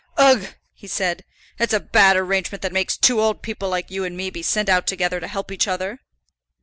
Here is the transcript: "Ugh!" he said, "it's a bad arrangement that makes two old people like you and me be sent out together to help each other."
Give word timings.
"Ugh!" 0.17 0.47
he 0.73 0.87
said, 0.87 1.23
"it's 1.59 1.75
a 1.75 1.79
bad 1.79 2.17
arrangement 2.17 2.63
that 2.63 2.73
makes 2.73 2.97
two 2.97 3.21
old 3.21 3.43
people 3.43 3.69
like 3.69 3.91
you 3.91 4.03
and 4.03 4.17
me 4.17 4.31
be 4.31 4.41
sent 4.41 4.67
out 4.67 4.87
together 4.87 5.19
to 5.19 5.27
help 5.27 5.51
each 5.51 5.67
other." 5.67 5.99